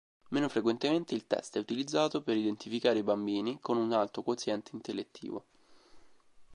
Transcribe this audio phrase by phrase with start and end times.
[0.29, 5.45] Meno frequentemente il test è utilizzato per identificare bambini con un alto quoziente intellettivo.